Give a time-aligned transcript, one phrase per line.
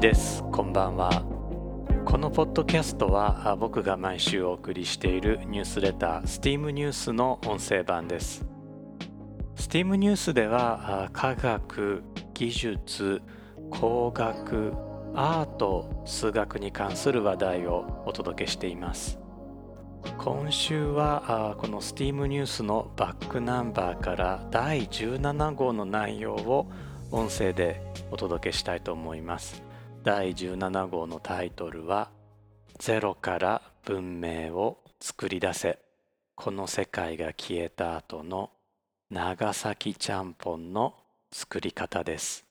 [0.00, 0.42] です。
[0.50, 1.10] こんばんは。
[2.06, 8.46] このポッドキャストは僕が毎週お送りしているニュースレター STEAM ニュースの音声版です。
[9.56, 12.02] STEAM ニュースでは科学
[12.32, 13.20] 技術
[13.70, 14.72] 工学
[15.14, 19.18] アート数学に関する話題をお届けしています。
[20.16, 26.70] 今週はこの STEAM ニュースのバックナンバーから第17号の内容を
[27.10, 29.68] 音声でお届けしたいと思います。
[30.02, 32.10] 第17号のタイトルは
[32.80, 35.78] 「ゼロから文明を作り出せ。
[36.34, 38.50] この世界が消えた後の
[39.10, 40.94] 長崎ちゃんぽんの
[41.30, 42.46] 作り方」です。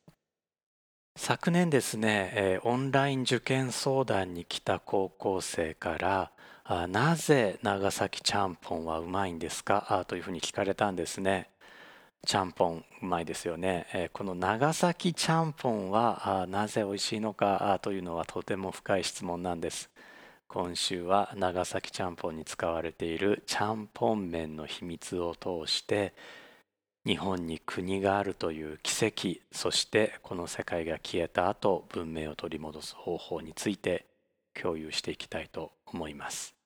[1.18, 6.32] 昨年ですね、えオンライン受験相談に来た高校生から
[6.88, 11.50] 「なぜ長崎ちゃんぽんはうまいんですか?」というふうに聞かれたんですね。
[12.26, 19.90] ちゃんぽんうまいですよね、えー、この長崎ちゃんぽんはなぜ美味しいのかというのはとても深い質問なんです。
[20.52, 26.16] 今週は長崎ちゃんぽんに使われているちゃんぽん麺の秘密を通して
[27.06, 34.08] 日本に国があるという奇跡そしてこの世界が消えた後文明を取り戻す方法について
[34.60, 36.59] 共有していきたいと思います。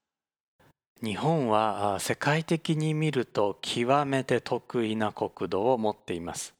[1.01, 6.53] 日本は世界的に見ると極めて得意な国土を持っています。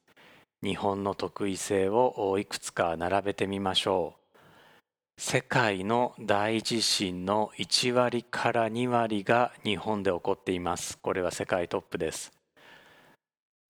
[0.64, 4.20] 日本の得意性をいくつか並べてみましょう。
[5.22, 10.98] 世界の大地震の1割から2割が日本で起こっています。
[10.98, 12.32] これは世界トップです。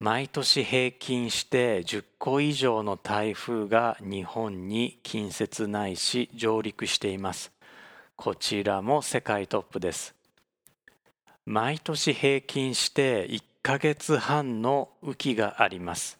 [0.00, 7.52] 毎年平均して10個以上の台風が日本に近接ないし上陸しています。
[8.16, 10.14] こちらも世界トップです。
[11.46, 16.18] 毎年平均して1ヶ月半の雨季があります。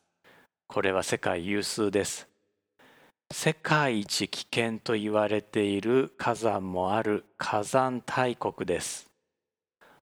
[0.66, 2.28] これは世界有数です。
[3.32, 9.08] 世界一危険と言われている火山もある火山大国です。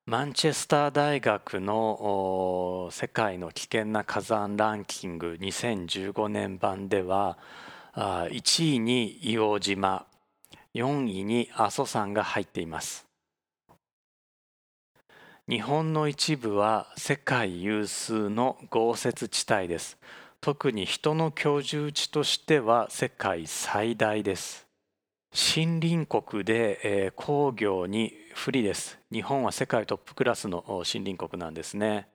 [0.06, 7.38] マンチェスター大学の世界の危険な火山ランキング2015年版では
[7.94, 10.06] 1位に硫黄島
[10.74, 13.11] 4位に阿蘇山が入っています
[15.48, 19.98] 日本の一部は世界有数の豪雪地帯です。
[20.41, 24.69] 特に人の居住地としては世界最大です。
[25.34, 29.00] 森林国で、えー、工業に不利です。
[29.10, 32.06] 日本は世界トップクラスの森林国なんですね。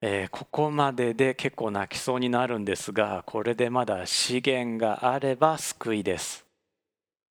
[0.00, 6.46] えー、ここまでで結構泣きそうになるんですが、これでまだ資源があれば救いです。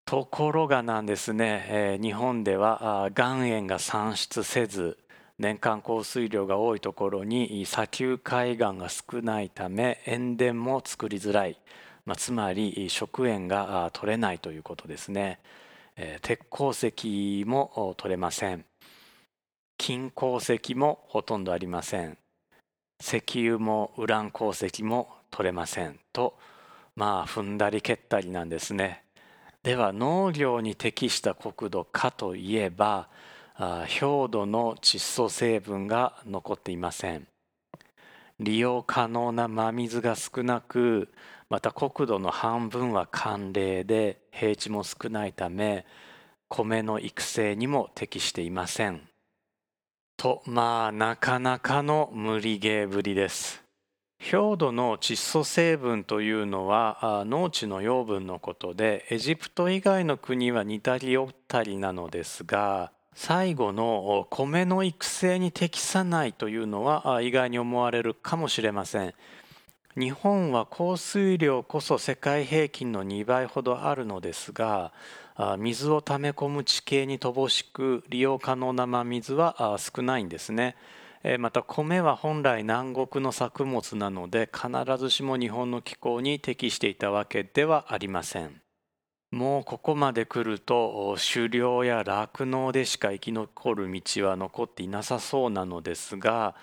[0.06, 4.98] ところがなんですね、えー、日本では岩塩が産出せず
[5.42, 11.60] 年間降水量が多いところに砂丘海岸が少ないため塩田も作りづらい、
[12.06, 15.40] まあ、つまり食塩が取れないということですね、
[15.96, 18.66] えー、鉄鉱石も取れません。
[19.80, 22.20] 金鉱石もほとんどありません。
[23.02, 26.00] 石油もウラン鉱石も取れません。
[26.14, 26.38] と
[26.96, 29.06] まあ踏んだり蹴ったりなんですね。
[29.64, 33.10] では農業に適した国土かといえば
[33.62, 37.28] 氷土の窒素成分が残っていません。
[38.40, 41.10] 利用可能な真水が少なく
[41.48, 45.86] また国土の半分は寒冷で平地も少ないため
[46.48, 49.08] 米の育成にも適していません。
[50.18, 53.62] とまあなかなかの無理ゲーぶりです。
[54.32, 69.14] 氷土の窒素成分というのは農地の養分のことでエジプト以外の国は似たり寄ったりなのですが最後の米の育成に適さないというのは意外に思われるかもしれません。
[69.98, 74.94] 日本は降水量こそ世界平均の2倍ほどあるのですが
[75.60, 80.78] 水を溜め込む地形に乏しく利用可能な真水は少ないんですね。
[81.40, 88.61] また米は本来南国の作物なので必ずしも日本の気候に適していたわけではありません。
[89.32, 96.54] もうここまで来ると狩猟や酪農でしか生き残る道は残っていなさそうなのですが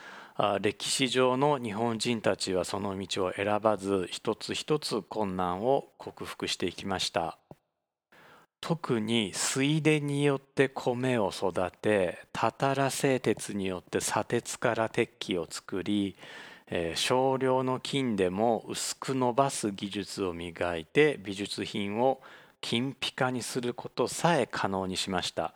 [0.60, 7.38] 歴史上の日本人たちはその道を選ばず一つ一つ困難を克服していきました。
[8.60, 16.16] 特に水田によって米を育てたたら製鉄によって砂鉄から鉄器を作り
[16.96, 22.20] 少量の金でも薄く伸ばす技術を磨いて美術品を
[22.60, 25.54] 金ピカにすることさえ可能にしました。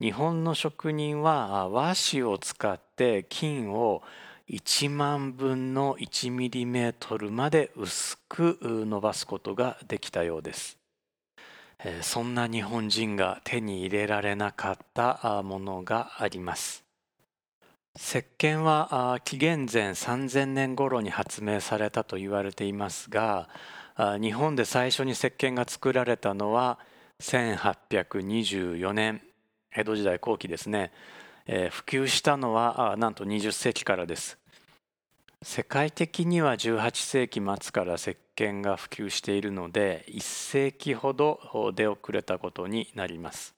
[0.00, 4.02] 日本の職人は和紙を使って金を
[4.48, 10.78] 1万分の1ミリメートルまで薄く伸ばすことができたようです。
[12.02, 16.84] そんな日本人が手に入れられなかったものがあります。
[17.96, 23.48] 石鹸は紀元前3000年頃に発明されたと言われていますが
[24.20, 26.78] 日本で最初に石鹸が作られたのは
[27.20, 29.20] 1824年
[29.72, 30.90] 江戸時代後期ですね、
[31.46, 34.38] えー、普及したのはなんと20世紀からです。
[35.42, 43.54] 世界的には18世紀末から石鹸が普及しているので1世紀ほど出遅れたことになります。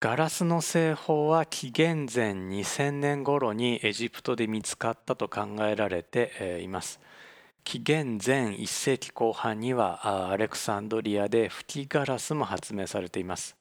[0.00, 7.00] ガラスの製法は紀元前2000年頃にエジプトで見つかったと考えられています。
[7.66, 13.56] 紀元前1世紀後半にはアレクサンドリアで吹きガラスも発明されています。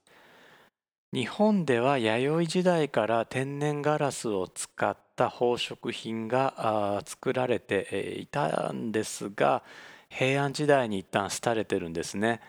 [1.11, 9.63] 日本では弥生時代から天然ガラスを使った宝飾品が作られていたんですが
[10.07, 12.41] 平安時代に一旦廃れてるんですね。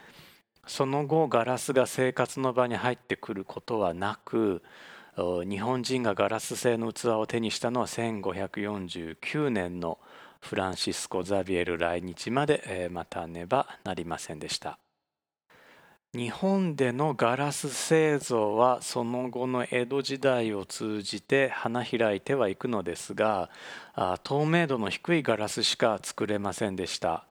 [0.66, 4.62] その後ガラスが生活の場に入ってくることはなく
[5.16, 9.98] 日本人がガラス製の器を手にしたのは1549年の
[10.40, 14.78] フランシスコ・ザビエル来日まで待たねばなりませんでした。
[16.14, 23.50] 日本でのガラス製造はその後の江戸時代を通じて花開いてはいくのですが
[24.22, 27.26] 透明度の低いガラスしか作れませんでした。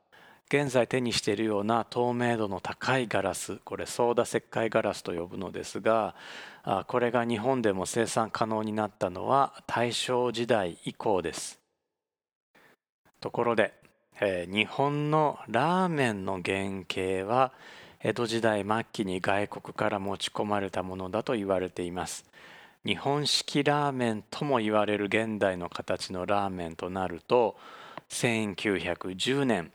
[0.47, 6.13] 現在手にしているような透明度の高いガラスこれソーダ石灰ガラスと呼ぶのですが
[6.85, 11.64] これが日本でも生産可能になったのは大正時代以降です。
[13.25, 13.73] ところで、
[14.21, 17.53] えー、日本のラーメンの原型は
[17.99, 22.23] 江戸時代末期に外国から持ち込まれたものだと言われています
[22.85, 27.57] 日本式ラーメンとも言われる現代の形のラーメンとなると
[28.09, 29.71] 1910年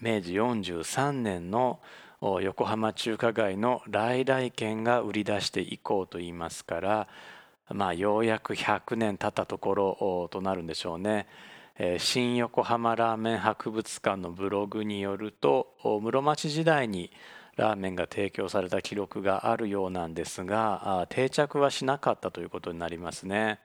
[0.00, 1.78] 明治43年の
[2.20, 7.08] 横浜中華街の来来軒が売り出していこうと言いますから
[7.68, 11.28] まあようやく100年経ったところとなるんでしょうね。
[11.98, 17.12] 新横浜ラーメン博物館のブログによると室町時代に
[17.54, 23.60] ラーメンが提供された記録があるようなんですが定着はしなかったということになりますね。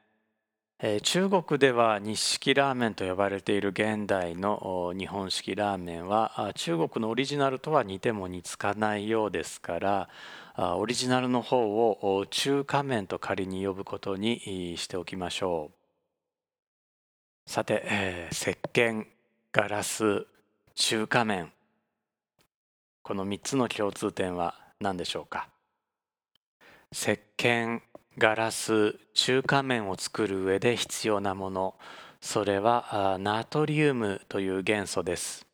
[1.01, 10.09] 中国では日式ラーメンと呼ばれている現代の日本式ラーメンは中国のオリジナルとは似ても似つかないようですから
[10.55, 15.82] オリジナルの方を中華麺と仮に呼ぶことにしておきましょう。
[17.45, 19.05] さて、えー、石鹸
[19.51, 20.25] ガラス
[20.75, 21.51] 中華麺。
[23.03, 25.49] この3つの共通点は何でしょうか？
[26.91, 27.81] 石鹸
[28.17, 31.75] ガラス中華麺を作る上で必要なもの。
[32.21, 35.45] それはナトリウムという元素です。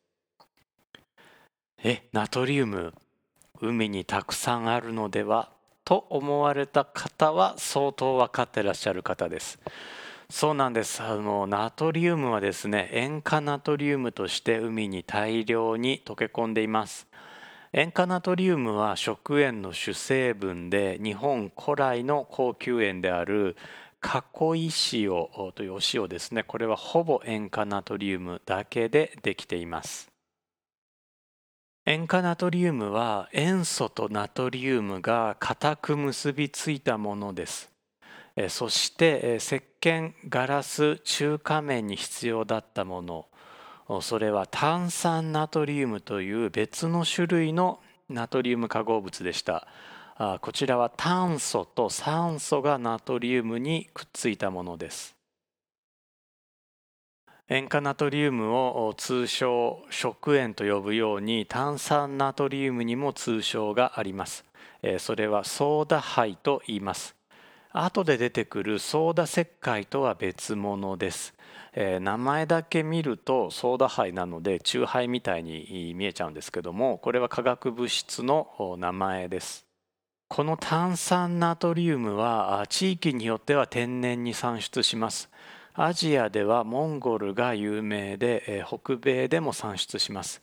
[1.82, 2.94] えナトリウム
[3.60, 5.50] 海にたくさんあるのでは？
[5.84, 9.58] と思われた方は相当分かってらっしゃる方です。
[10.30, 11.02] そうなんです。
[11.02, 17.08] あのナトリウムはですね塩化ナトリウムとして海に大量に溶け込んでいます。
[17.72, 23.56] 塩化ナトリウムは食塩の主成分で日本古来の高級塩である
[24.02, 25.10] 囲い塩
[25.52, 26.44] というお塩ですね。
[26.44, 30.10] これはほぼ塩化ナトリウムだけでできています。
[31.86, 37.69] 塩化ナトリウムは塩素とナトリウムが固く結びついたものです。
[38.48, 43.26] そして石鹸ガラス中華麺に必要だったもの。
[44.02, 49.66] それは炭酸ナトリウムという別の種類のナトリウム化合物でした。
[50.42, 55.16] こちらは炭素と酸素がナトリウムにくっついたものです。
[57.48, 64.44] 塩化ナトリウムを通称食塩と呼ぶように炭酸ナトリウムにも通称があります。
[64.98, 67.16] それはソーダ灰と言います。
[67.72, 71.34] 後で出てくるソーダ石灰とは別物です、
[71.72, 79.66] えー、名前だけ見るとソーダ灰なので酎ハイみたいに見えちゃうんですけどもこれは化学物質の名前です。
[80.26, 85.28] この炭酸ナトリウムは地域によっては天然に産出します。
[85.74, 90.42] アジアではモンゴルが有名で北米でも産出します。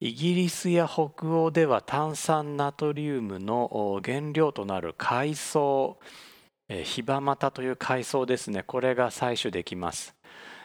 [0.00, 5.98] イギリスや北欧では炭酸ナトリウムの原料となる海藻。
[6.84, 8.62] ヒバマタという海藻ですね。
[8.62, 10.14] これが採取できます。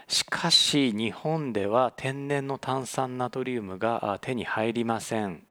[0.07, 5.43] しかし日本では天然の炭酸ナトリウムが手に入りません。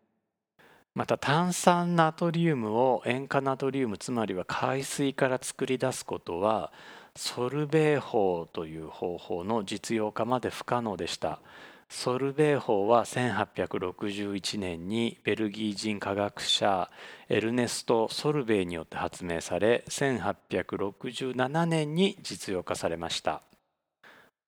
[0.95, 6.73] また炭酸ナトリウムを塩化ナトリウムつまりは海水から作り出すことは
[7.15, 11.41] ソルベイ法という方法の実用化まで不可能でした。
[11.89, 16.91] ソルベー法は1861年にベルギー人科学者
[17.29, 23.43] エルネスト・ソルベイによって発明され1867年に実用化されました。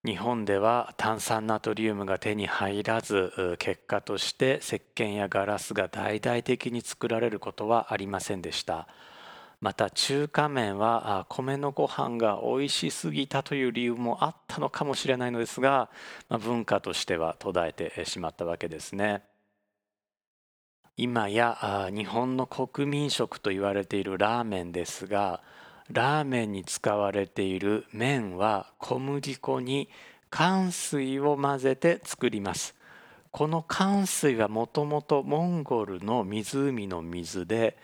[0.04, 8.86] 日本では炭酸ナトリウムが手に入らず結果として石鹸やガラスが大々的に作られることはありませんでした。
[9.60, 15.90] また中華麺は米のご飯が美味しすぎたという理由もあったのかもしれないのですが、
[16.28, 19.22] まあ、文化としては途絶えてしまったわけですね。
[21.00, 25.40] 今や日本の国民食と言われているラーメンですが
[25.92, 29.88] ラーメンに使われている麺は小麦粉に
[30.28, 32.74] 寒水を混ぜて作ります
[33.30, 37.78] この寒水はもともとモンゴルの湖の水で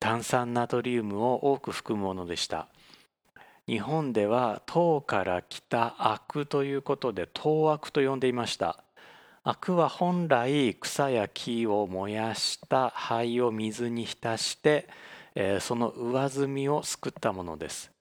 [0.00, 2.66] 炭酸ナトリウムを多く含むものでした。
[3.68, 8.82] 日本では唐から来たアクということで唐アクと呼んでいました。
[9.44, 14.88] アクは本来草や木を燃やした灰を水に浸して
[15.60, 17.92] その上澄みを救ったものです。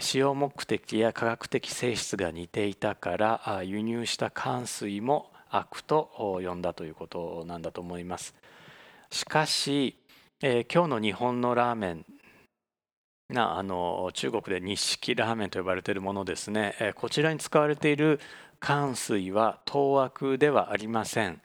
[0.00, 8.34] 使用目的や科学的性質が似ていたから輸入した寒水も悪と呼んだということなんだと思います。
[9.10, 9.96] しかし
[10.42, 12.04] えー、今日の日本のラーメン
[13.30, 18.20] なあの中国で日式ラーメンと呼ばれているものですね、えー、こちらに使われている
[18.60, 21.40] 寒水は当悪ではありません、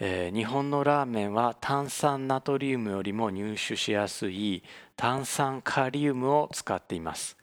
[0.00, 4.64] えー、日本のラーメンは炭酸ナトリウムよりも入手しやすい
[4.96, 7.36] 炭酸カリウムを使っています。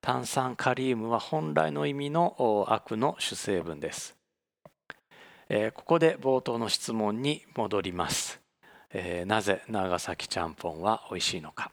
[0.00, 4.16] 炭酸カリウムは本来の意味の悪の主成分です、
[5.48, 8.47] えここで冒頭の質問に戻ります。
[8.92, 11.70] えー、なぜ長崎ちゃんぽんは美味しいのか。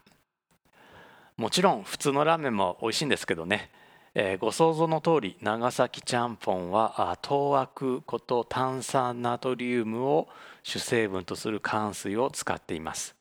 [1.38, 3.70] もちろん普通のラーメンも美味しいんですけどね、
[4.14, 10.30] えー、ご想像の通り長崎ちゃんぽんは糖悪こと炭酸ナトリウムを
[10.64, 13.16] 主成分とする寒水を使っています、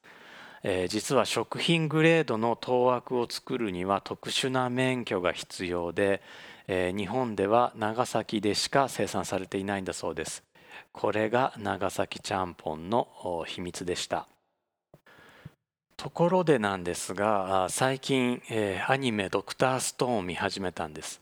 [0.63, 6.23] えー、実は食品グレードの糖悪を作るには特殊な免許が必要で、
[6.69, 10.45] えー、日本では長崎でしか生産されていないんだそうです。
[10.95, 14.29] これが長崎ちゃんぽんの秘密でした。
[15.97, 21.21] ところでなんですが最近、えー、アニメ「ドクターストーン」を見始めたんです。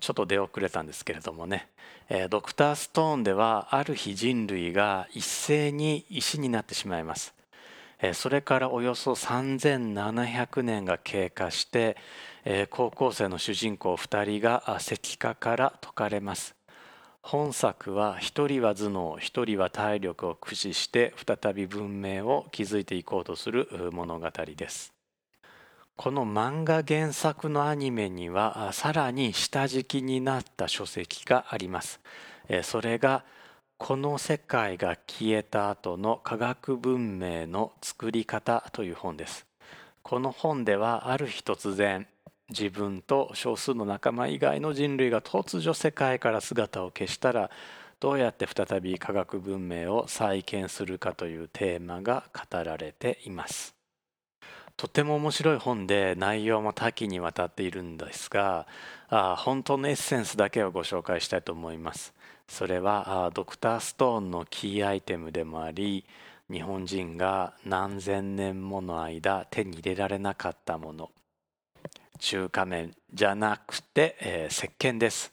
[0.00, 1.68] ちょっと出遅れたんですけれどもね、
[2.08, 7.32] えー、ドクターストーンではある日人類が一斉に石になってしまいます、
[8.00, 11.96] えー、それからおよそ3700年が経過して、
[12.44, 16.56] えー、高校生の主人公2人が石化から解かれます。
[17.22, 24.92] 本作は一人は頭脳一人は体力を駆使して再び文明を築いていこうとする物語です。
[25.96, 32.00] この漫画原作のアニメにはさらに下敷きになった書籍があります。
[32.64, 33.24] それが
[33.78, 39.46] この世界が消えた後の科学文明の作り方という本です。
[40.02, 42.08] この本ではある日突然
[42.52, 47.50] 自分と少数の仲間以外の人類が突如世界から姿を消したら
[47.98, 53.74] どうやって再び科学文明を再建するかというテーマが語られています。
[54.76, 58.66] とても面白い本で内容も多岐にわたっているんですが
[59.08, 62.14] あ本当のエッセンスだけをご紹介したいと思います。
[62.48, 66.04] それはドクターストーンのキーアイテムでもあり
[66.50, 71.10] 日本人が何千年もの間手に入れられなかったもの。
[72.22, 75.32] 中華麺じゃなくて、えー、石鹸です。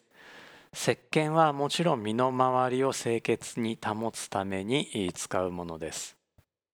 [0.74, 6.18] 石鹸はもちろん身の回りを清潔に保つために使うものです。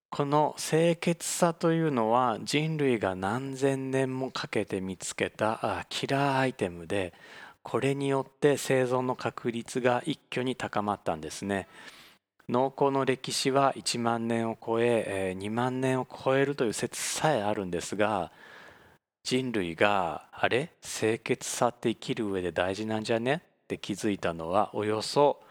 [0.09, 7.13] この清潔さというのは人類が何千年もかけて見つけたキラーアイテムで
[7.61, 11.67] これによって生存の確率が一挙に高まったんですね。
[12.47, 18.31] 農耕の歴史は1万年を超え2万年を超えるという説さえあるんですが
[19.25, 20.69] 人類があれ？
[20.83, 23.41] 清潔さって生きる上で大事なんじゃね？
[23.63, 25.41] って気づいたのはおよそ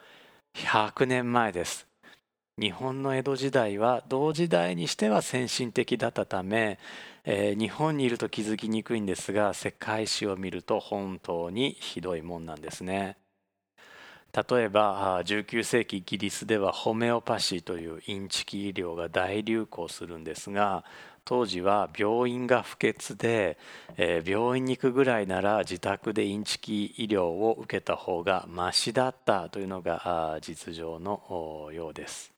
[0.54, 1.85] 100年前です。
[2.57, 6.78] 日本の江戸時代は同時代にしては先進的だったため、
[7.25, 13.16] えー、日本にいると気づきにくいんですが世界史を見ると本当にひどいもんなんですね。
[14.33, 20.85] 例えば19世紀イギリスではホメオパシーというインチキ医療が大流行するんですが
[21.25, 23.57] 当時は病院が不潔で、
[23.97, 32.33] えー、病院に行くぐらいなら自宅でインチキ医療を受けた方がましだったというのが実情のようです。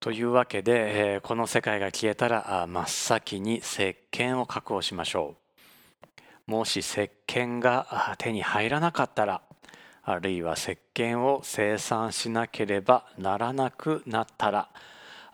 [0.00, 5.34] というわけで、えー、この世界が消えたら真っ先に石鹸を確保しましょ
[6.46, 6.50] う。
[6.50, 9.42] もし石鹸が手に入らなかったら
[10.02, 14.70] あるいは石鹸を生産しなければならなくなったら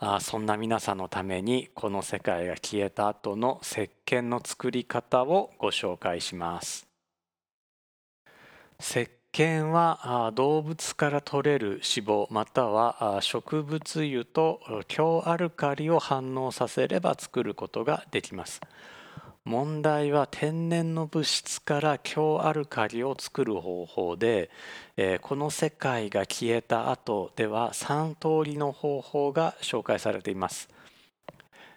[0.07, 6.87] あそんな皆さんのためにこの世界が消えた後の石鹸の作り方をご紹介します。
[8.79, 18.61] 石鹸は動物から取れる脂肪または植物油と強アルカリを反応させれば作ることができます。
[19.45, 24.49] 問題は天然の物質から強アルカリを作る方法で、
[24.97, 30.71] えー、この世界が消えた後では3通りの方法が紹介されています。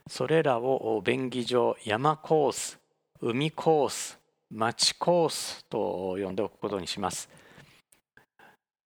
[0.10, 2.80] それらを便宜上山コース、
[3.22, 4.18] 海コース、
[4.50, 7.30] 町コースと呼んでおくことにします。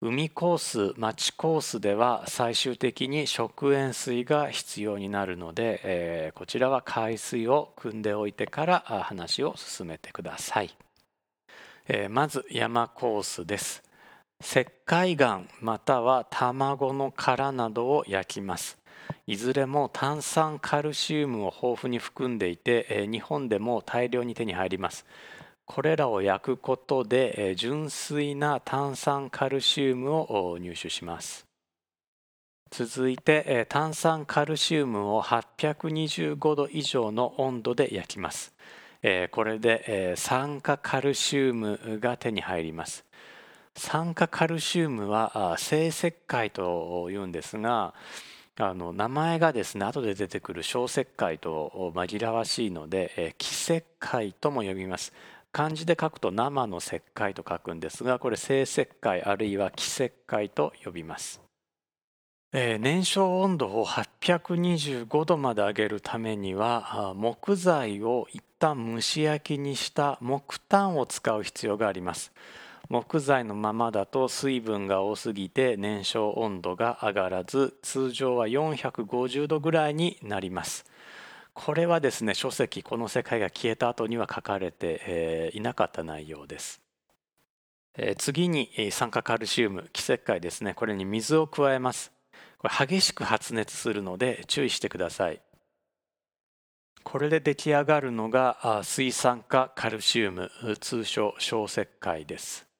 [0.03, 0.57] 海コー
[0.93, 10.75] ス町コースでは最終的に食塩水が必要になるので、えー、こちらは海水を汲んでおいてから話を進めてください、
[11.87, 13.83] えー、まず山コースです。
[14.43, 18.79] 石灰岩または卵の殻などを焼きます。
[19.27, 25.05] いずれも炭酸カルシウムを豊富に含んでいて、日本でも大量に手に入ります。
[25.73, 31.45] これらを焼くことで純粋な炭酸カルシウムを入手します。
[32.71, 38.53] 続いて炭酸カルシウムを825度以上の温度で焼きます。
[39.31, 43.05] これで酸化カルシウムが手に入ります。
[43.73, 47.93] 酸化カルシウムは生石灰というんですが
[48.57, 55.13] あの名前がですね後で出てくる小石灰と紛らわしいので気石灰とも呼びます。
[55.51, 61.41] 漢字で書くと生の石灰と書くんですがこれ生石灰あるいは気石灰と呼びます、
[62.53, 72.31] えー、燃焼温度を825度まで上げるためには木材を一旦蒸し焼きにした木炭を使う必要があります。
[72.89, 80.90] 木材のままだと水分が多すぎて燃焼温度が上がらず通常は450度ぐらいになります。
[81.53, 86.81] これはですね書籍この世界が消えた後には書かれて、えー、いなかった内容です、
[87.97, 90.73] えー、次に酸化カルシウム気石灰ですね。
[90.73, 92.11] これに水を加えます。
[92.57, 95.41] これ激しく発熱するので注意してください。
[97.03, 102.70] これで出来上がるのが水酸化カルシウム通称小石灰です。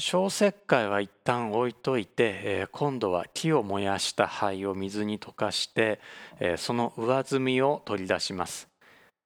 [0.00, 6.00] 小石灰は一旦置いといて、え今度は木を燃やした灰を水に溶かして、
[6.38, 8.66] えその上澄みを取り出します。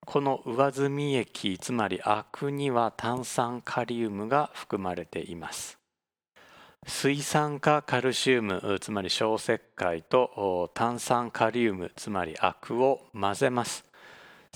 [0.04, 5.78] この上澄み液つまりアクには炭酸カリウムが含まれています。
[6.87, 13.84] 水酸化カルシウムつまり小石灰と炭酸カリウムつまりアクを混ぜます。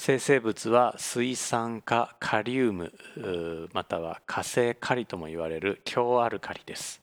[0.00, 2.92] 生成物は水酸化カリウム
[3.72, 7.02] または火星カリとも言われる強アルカリです。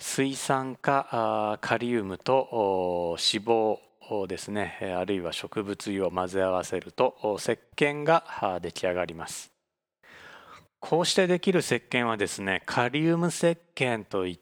[0.00, 3.78] 水酸化カリウムと脂肪
[4.26, 9.52] ですねあるいは植物油を混ぜ合わせると石鹸が出来上がります。
[10.80, 14.38] こうしてできる石鹸はですねカリウム石鹸といっ、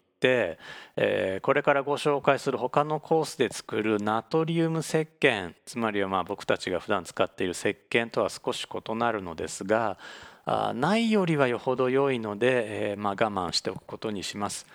[0.95, 9.97] えー、これからご紹介する他のコースで作るナトリウム石鹸つまりはまあ僕たちが普段使っている石鹸とは少し異なるのですが
[10.45, 14.65] あないよりはよほど良いので、えー、まあ我慢しておくことにします。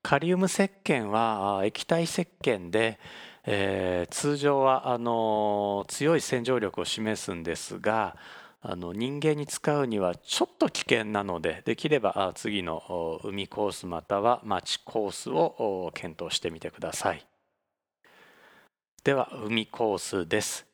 [0.00, 3.00] カリウム石鹸は液体石鹸で、
[3.44, 8.16] えー、通常はあの強い洗浄力を示すんですが
[8.60, 17.24] あの人間に使うにはちょっと危険なのでできれば次の海コースまたは町コースを検討してみてください。
[19.04, 20.66] では海コースです、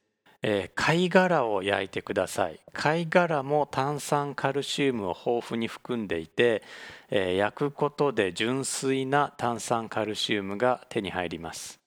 [0.43, 2.59] えー、貝殻を焼いてください。
[2.73, 6.63] 貝殻も炭酸カルシウムを豊富に含んでいて、
[7.11, 11.84] えー、焼くことで純粋な炭酸カルシウムが手に入ります。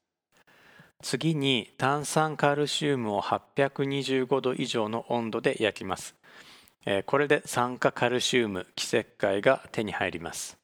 [1.04, 6.16] 次に炭酸カルシウムを825度以上の温度で焼きます。
[7.06, 10.58] これで酸化カルシウム気石灰が手に入ります。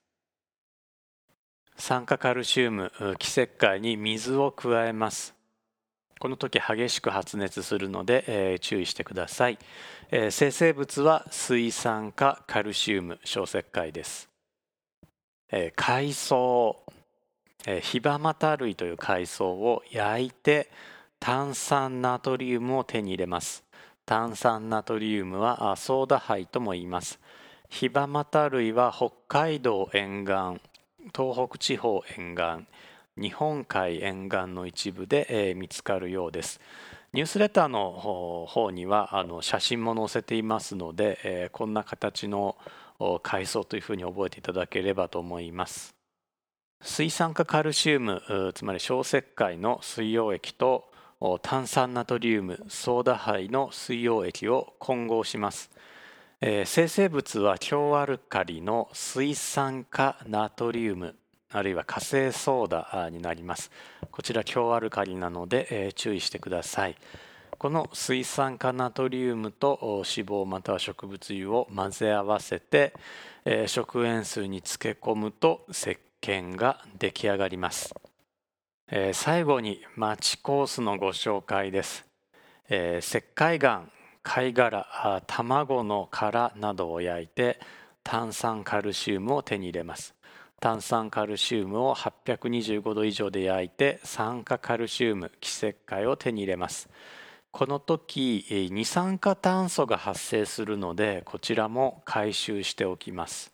[1.76, 5.36] 酸化カルシウム気石灰に水を加えます。
[6.24, 9.60] この時激しく発熱するので、えー、注意してください、
[10.10, 14.30] えー、生成物は水酸化カルシウム小石灰です、
[15.52, 16.83] えー、海藻。
[17.82, 20.70] ヒバマタ類という海藻を焼いて
[21.20, 23.64] 炭酸ナトリウムを手に入れます。
[24.06, 27.20] 炭酸ナトリウムはソーダ灰とも言います。
[27.70, 30.62] ヒバマタ類は北海道沿岸
[31.16, 32.68] 東北地方沿岸
[33.16, 36.60] 日本海沿岸の一部で、え見つかるようです。
[37.14, 37.92] ニュースレターの
[38.48, 42.58] 方にはあの写真も載せていますので、えこんな形の
[43.22, 46.03] 海藻というふうに覚えていただければと思います。
[46.86, 50.92] 水酸化カルシウムつまり小石灰の水溶液と
[51.42, 55.72] 炭酸ナトリウムソーダ灰の水溶液を混合します、
[56.42, 61.16] えー、生成物は強アルカリの水酸化ナトリウム
[61.54, 63.72] あるいは火星ソーダになります。
[64.12, 66.98] こちら強アルカリなので、えー、注意してください。
[67.60, 72.94] この水酸化ナトリウムと脂肪または植物油を混ぜ合わせて、
[73.68, 77.94] 食塩水に漬け込むと石鹸が出来上がります。
[78.90, 82.06] えー、最後にマチコースのご紹介です、
[82.70, 83.86] えー、石灰岩
[84.24, 87.60] 貝殻卵の殻などを焼いて
[88.04, 90.16] 炭酸カルシウムを手に入れます。
[90.62, 96.90] 炭酸カルシウムを825度以上で焼いて酸化カルシウム基石灰を手に入れます。
[97.52, 103.53] この時二酸化炭素が発生するのでこちらも回収しておきます。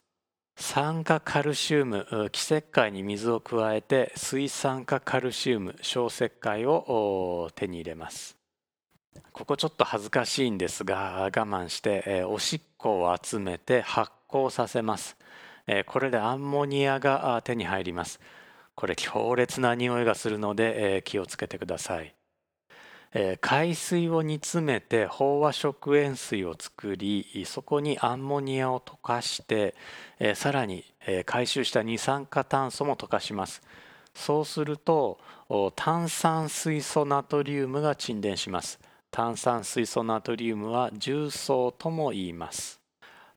[0.62, 8.38] 酸化カルシウム基石灰に水を加えて水酸化カルシウム小石灰を手に入れます。
[9.32, 15.16] ここちょっと恥ずかしいんですが我慢しておしっこを集めて発酵させます。
[15.86, 18.20] これでアンモニアが手に入ります。
[18.76, 22.14] これ強烈な匂いがするので気をつけてください。
[23.14, 29.74] え海水を煮詰めて飽和食塩水を作りそこにアンモニアを溶かして、
[30.20, 33.62] えさらに、え回収した二酸化炭素も溶かします。
[34.14, 35.20] そうすると
[35.76, 38.80] 炭酸水素ナトリウムが沈殿します。
[39.12, 42.80] 炭酸水素ナトリウムは重曹とも言います。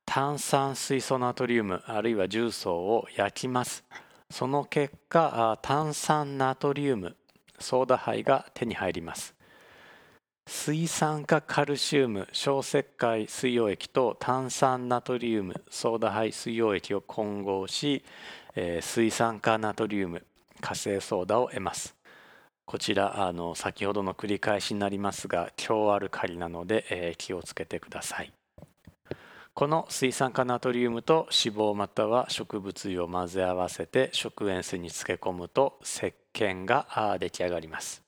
[0.04, 3.85] 炭酸水素ナトリウムあるいは重曹を焼きます。
[4.30, 7.16] その結果炭酸ナトリウム
[7.58, 9.35] ソーダ灰が手に入ります。
[10.55, 18.05] 水酸化カルシウム小石灰水溶液と炭酸ナトリウムソーダ灰水溶液を混合し、
[18.55, 20.25] えー、水酸化ナトリウム
[20.61, 21.97] 火星ソーダを得ます。
[22.67, 28.31] こちらあの先ほどの繰り返しになりますが強アルカリなので、えー、気をつけてください。
[29.55, 38.03] この水酸化ナトリウムと脂肪または植物油を混ぜ合わせて食塩水に漬け込むと石鹸が出来上がります。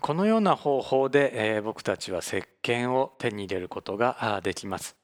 [0.00, 4.96] このような方法で、僕たちは石鹸を手に入れることができます。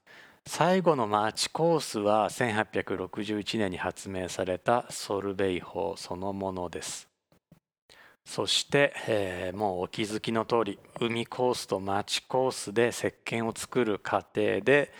[0.46, 7.08] 最後のマーチコースは1861年に発明されたソルベイ法そのものです。
[8.24, 14.92] そして、えー、もうお気づきの通り海コースとマーチコースで石鹸を作る過程で、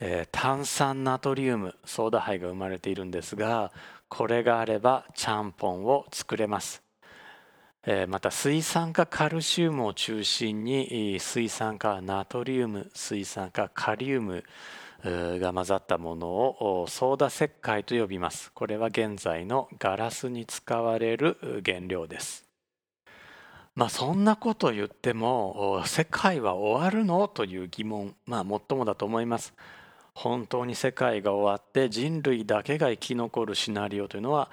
[0.00, 3.72] えー、炭酸ナトリウムソーダ灰が生まれているんですが
[4.08, 6.87] これがあればちゃんぽんを作れます。
[8.08, 14.44] また水酸化カルシウムを中心に水酸化ナトリウム水酸化カリウム
[15.04, 18.50] が混ざったものをソーダ石灰と呼びます。
[18.52, 22.44] これは現在のガラスに使われる原料です。
[23.76, 27.28] まあそんなこと言っても世界は終わるの？
[27.28, 29.54] という疑問まあ最もだと思います。
[30.14, 34.50] 本当に世界が終わって人類だけが生き残るシナリオというのは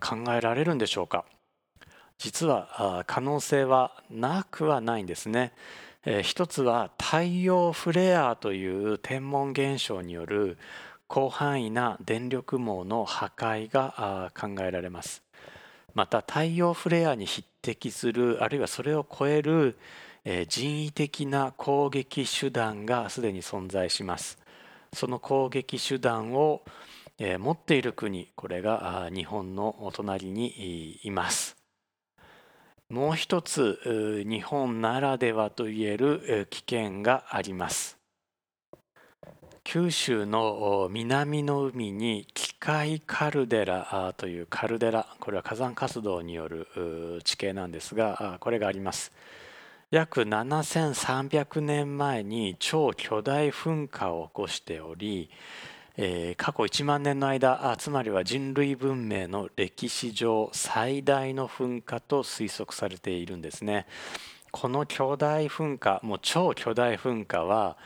[0.00, 1.24] 考えられるんでしょうか？
[2.18, 5.52] 実は可能性はなくはないんですね。
[6.22, 10.58] 一つは太陽フレアという天文現象による
[11.08, 15.22] 広範囲な電力網の破壊が考えられます。
[15.94, 19.78] また太陽フレアに匹敵するあるいはそれを超える
[20.48, 24.38] 人為的な攻撃手段がすでに存在します。
[24.92, 26.62] その攻撃手段を
[27.18, 31.53] 持っている国これが日本のお隣にいます。
[32.90, 37.98] もう一つ日本ならではといえる危険があります。
[39.64, 49.10] 九州の南の海に機械カルデラというカルデラこれは火山活動による地形なんですがこれがあります。
[49.90, 55.30] 約7300年前に超巨大噴火を起こしており
[55.96, 63.86] えー、過去1万年の間あつまりは人類文明の歴史上最大の噴火と推測されているんですね。
[64.56, 67.76] この巨大噴火もう超巨大噴火は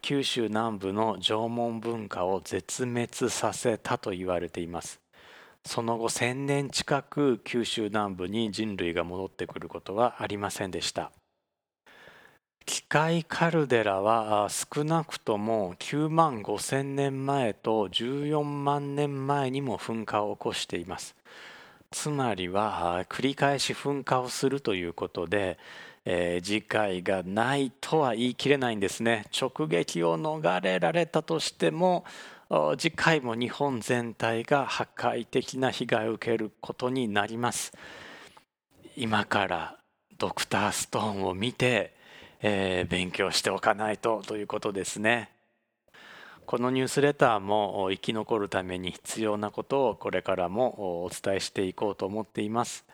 [0.00, 5.00] 九州南部の縄文文化を絶滅させたと言われています
[5.64, 11.12] その後1000年近く九州南部に人類が戻ってくることはありませんでした
[12.64, 21.14] 機械カルデラは少なくとも9万5千年前と14万年前にも噴火を起こしています。
[21.90, 25.58] つまりは繰り返し噴火をするということで、
[26.04, 29.26] えー、次回がないとは言い切れないんですね。
[29.38, 32.04] 直撃を逃れられたとしても
[32.76, 37.72] 次回も日本全体が破壊的な被害を受けることになります。
[38.94, 39.76] 今から
[40.18, 41.94] ドクターストーンを見て、
[42.42, 45.30] えー、勉強しておかないとということですね。
[46.44, 52.84] このニュースレターも生き残るために必要なことをこれからもお伝えしていこうと思っています。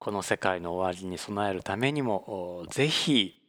[0.00, 3.40] この世界の終わりに備えるためにもぜひ、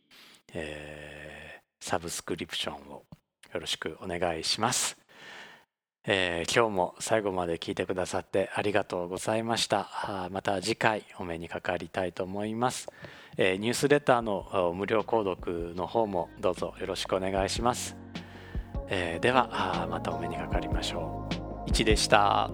[0.54, 3.04] えー、サブスクリプションを
[3.54, 4.98] よろしくお願いします。
[6.06, 10.30] えー、今日も最後まで聞いてくださってありがとうございました。
[10.32, 12.88] また次回お目にかかりたいと思います、
[13.38, 17.96] え、ニュースレターの無料購読の方もどうぞよろしくお願いします、
[18.90, 21.28] えー、ではまたお目にかかりましょ
[21.66, 21.70] う。
[21.70, 22.52] 1でした。